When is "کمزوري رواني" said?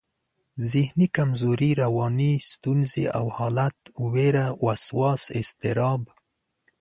1.17-2.31